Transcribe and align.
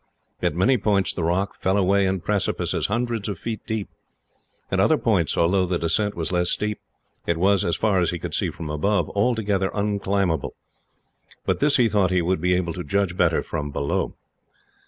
At 0.41 0.55
many 0.55 0.79
points 0.79 1.13
the 1.13 1.23
rock 1.23 1.53
fell 1.61 1.77
away 1.77 2.07
in 2.07 2.21
precipices, 2.21 2.87
hundreds 2.87 3.29
of 3.29 3.37
feet 3.37 3.61
deep. 3.67 3.87
At 4.71 4.79
other 4.79 4.97
points, 4.97 5.37
although 5.37 5.67
the 5.67 5.77
descent 5.77 6.15
was 6.15 6.31
less 6.31 6.49
steep, 6.49 6.79
it 7.27 7.37
was, 7.37 7.63
as 7.63 7.75
far 7.75 7.99
as 8.01 8.09
he 8.09 8.17
could 8.17 8.33
see 8.33 8.49
from 8.49 8.71
above, 8.71 9.11
altogether 9.11 9.69
unclimbable; 9.75 10.55
but 11.45 11.59
this 11.59 11.77
he 11.77 11.87
thought 11.87 12.09
he 12.09 12.23
would 12.23 12.41
be 12.41 12.55
able 12.55 12.73
to 12.73 12.83
judge 12.83 13.15
better, 13.15 13.43
from 13.43 13.69
below. 13.69 14.15